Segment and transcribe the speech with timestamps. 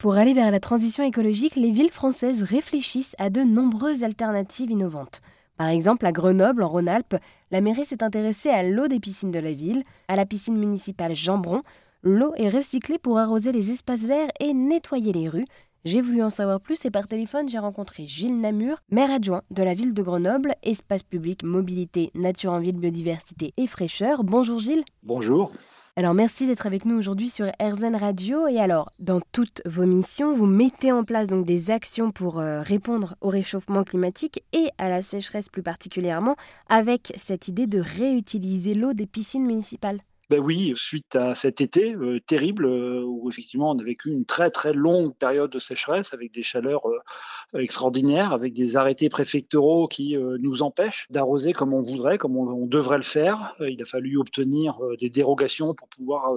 [0.00, 5.20] Pour aller vers la transition écologique, les villes françaises réfléchissent à de nombreuses alternatives innovantes.
[5.58, 7.16] Par exemple, à Grenoble, en Rhône-Alpes,
[7.50, 11.14] la mairie s'est intéressée à l'eau des piscines de la ville, à la piscine municipale
[11.14, 11.60] Jambron.
[12.02, 15.44] L'eau est recyclée pour arroser les espaces verts et nettoyer les rues.
[15.84, 19.62] J'ai voulu en savoir plus et par téléphone, j'ai rencontré Gilles Namur, maire adjoint de
[19.62, 24.24] la ville de Grenoble, espace public, mobilité, nature en ville, biodiversité et fraîcheur.
[24.24, 24.84] Bonjour Gilles.
[25.02, 25.52] Bonjour.
[26.00, 28.48] Alors merci d'être avec nous aujourd'hui sur RZN Radio.
[28.48, 32.62] Et alors, dans toutes vos missions, vous mettez en place donc des actions pour euh,
[32.62, 36.36] répondre au réchauffement climatique et à la sécheresse plus particulièrement,
[36.70, 40.00] avec cette idée de réutiliser l'eau des piscines municipales.
[40.30, 44.24] Ben oui, suite à cet été euh, terrible euh, où effectivement on a vécu une
[44.24, 49.88] très très longue période de sécheresse avec des chaleurs euh, extraordinaires, avec des arrêtés préfectoraux
[49.88, 53.56] qui nous empêchent d'arroser comme on voudrait, comme on, devrait le faire.
[53.58, 56.30] il a fallu obtenir des dérogations pour pouvoir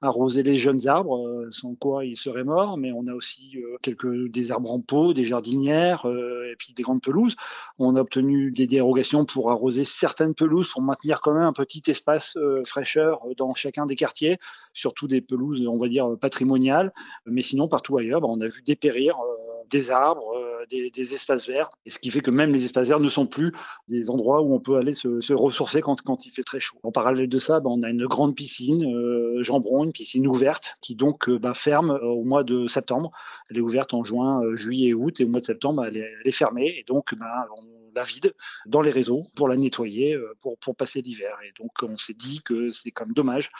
[0.00, 2.78] arroser les jeunes arbres, sans quoi ils seraient morts.
[2.78, 7.02] Mais on a aussi quelques des arbres en pot, des jardinières et puis des grandes
[7.02, 7.36] pelouses.
[7.78, 11.82] On a obtenu des dérogations pour arroser certaines pelouses pour maintenir quand même un petit
[11.88, 14.38] espace fraîcheur dans chacun des quartiers,
[14.72, 16.92] surtout des pelouses, on va dire, patrimoniales.
[17.26, 21.46] Mais sinon, partout ailleurs, bah, on a vu dépérir euh, des arbres, euh, des, espaces
[21.46, 23.52] verts, et ce qui fait que même les espaces verts ne sont plus
[23.88, 26.78] des endroits où on peut aller se, ressourcer quand, il fait très chaud.
[26.82, 30.76] En parallèle de ça, bah, on a une grande piscine, euh, Jambron, une piscine ouverte,
[30.80, 33.10] qui donc bah, ferme au mois de septembre.
[33.50, 36.30] Elle est ouverte en juin, juillet et août, et au mois de septembre, elle est,
[36.30, 38.34] fermée, et donc on vide
[38.66, 41.36] dans les réseaux pour la nettoyer, euh, pour, pour passer l'hiver.
[41.46, 43.50] Et donc, on s'est dit que c'est quand même dommage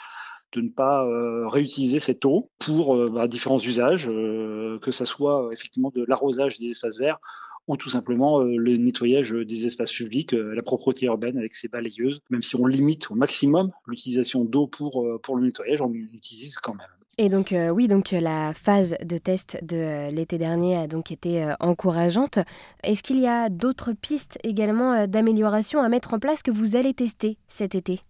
[0.51, 5.49] de ne pas euh, réutiliser cette eau pour euh, bah, différents usages, que ce soit
[5.51, 7.19] effectivement de l'arrosage des espaces verts
[7.67, 12.21] ou tout simplement le nettoyage des espaces publics, la propreté urbaine avec ses balayeuses.
[12.29, 16.75] Même si on limite au maximum l'utilisation d'eau pour, pour le nettoyage, on l'utilise quand
[16.75, 16.94] même.
[17.17, 20.87] Et donc euh, oui, donc euh, la phase de test de euh, l'été dernier a
[20.87, 22.39] donc été encourageante.
[22.83, 26.93] Est-ce qu'il y a d'autres pistes également d'amélioration à mettre en place que vous allez
[26.93, 28.01] tester cet été?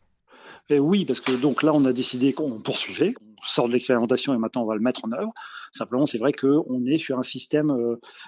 [0.69, 3.13] Et Oui, parce que donc là on a décidé qu'on poursuivait,
[3.45, 5.31] sort de l'expérimentation et maintenant on va le mettre en œuvre.
[5.71, 7.75] Simplement, c'est vrai qu'on est sur un système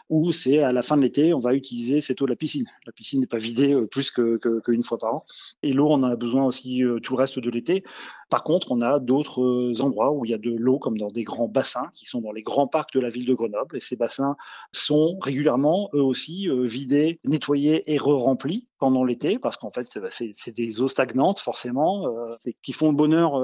[0.09, 2.65] où c'est à la fin de l'été, on va utiliser cette eau de la piscine.
[2.85, 5.23] La piscine n'est pas vidée plus qu'une que, fois par an.
[5.63, 7.85] Et l'eau, on en a besoin aussi tout le reste de l'été.
[8.29, 11.23] Par contre, on a d'autres endroits où il y a de l'eau, comme dans des
[11.23, 13.77] grands bassins, qui sont dans les grands parcs de la ville de Grenoble.
[13.77, 14.35] Et ces bassins
[14.73, 20.81] sont régulièrement, eux aussi, vidés, nettoyés et re-remplis pendant l'été, parce qu'en fait, c'est des
[20.81, 22.13] eaux stagnantes, forcément,
[22.61, 23.39] qui font le bonheur,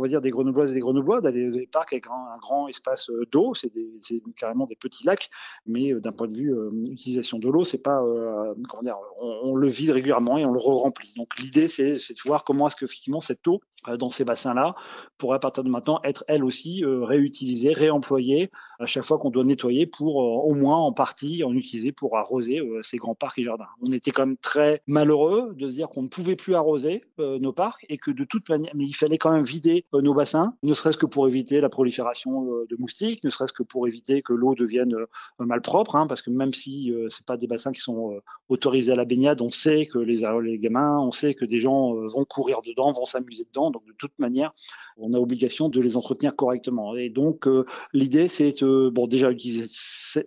[0.00, 2.68] on va dire, des Grenobloises et des Grenoblois, d'aller dans les parcs avec un, grand
[2.68, 3.70] espace d'eau c'est
[4.36, 5.28] carrément des petits lacs,
[5.66, 8.96] mais euh, d'un point de vue euh, utilisation de l'eau, c'est pas euh, comment dire,
[9.18, 11.12] on, le vide régulièrement et on le re-remplit.
[11.16, 13.60] Donc l'idée, c'est de voir comment est-ce que effectivement cette eau
[13.98, 14.74] dans ces bassins-là
[15.18, 19.44] pourrait à partir de maintenant être elle aussi réutilisée, réemployée à chaque fois qu'on doit
[19.44, 23.68] nettoyer pour au moins en partie en utiliser pour arroser ces grands parcs et jardins.
[23.82, 27.52] On était quand même très malheureux de se dire qu'on ne pouvait plus arroser nos
[27.52, 30.74] parcs et que de toute manière, mais il fallait quand même vider nos bassins, ne
[30.74, 34.54] serait-ce que pour éviter la prolifération de moustiques, ne serait-ce que pour éviter que l'eau
[34.54, 35.06] devienne euh,
[35.38, 38.92] malpropre, hein, parce que même si euh, c'est pas des bassins qui sont euh, autorisés
[38.92, 42.24] à la baignade, on sait que les, les gamins, on sait que des gens vont
[42.24, 44.52] courir dedans, vont s'amuser dedans, donc de toute manière,
[44.96, 46.96] on a obligation de les entretenir correctement.
[46.96, 47.48] Et donc
[47.92, 49.66] l'idée, c'est bon déjà utiliser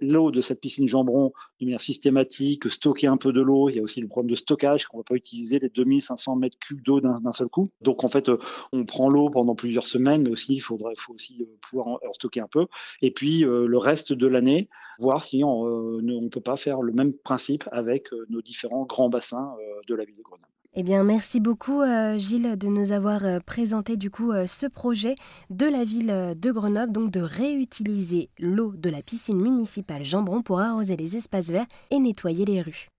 [0.02, 3.70] l'eau de cette piscine Jambron de manière systématique, stocker un peu de l'eau.
[3.70, 6.36] Il y a aussi le problème de stockage, qu'on ne va pas utiliser les 2500
[6.36, 7.70] mètres cubes d'eau d'un seul coup.
[7.82, 8.30] Donc en fait,
[8.72, 12.40] on prend l'eau pendant plusieurs semaines, mais aussi il faudrait, faut aussi pouvoir en stocker
[12.40, 12.68] un peu
[13.02, 14.70] et puis euh, le reste de l'année,
[15.00, 15.66] voir si on
[16.02, 19.96] ne peut pas faire le même principe avec euh, nos différents grands bassins euh, de
[19.96, 20.48] la ville de Grenoble.
[20.76, 21.84] Eh bien, merci beaucoup
[22.18, 25.14] Gilles de nous avoir présenté du coup ce projet
[25.52, 30.62] de la ville de Grenoble, donc de réutiliser l'eau de la piscine municipale Jambron pour
[30.62, 32.90] arroser les espaces verts et nettoyer les rues.